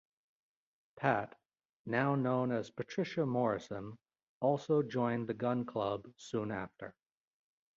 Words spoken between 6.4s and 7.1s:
after.